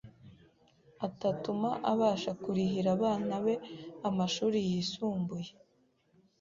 [1.07, 3.55] atatuma abasha kurihira abana be
[4.09, 5.51] amashuri yisumbuye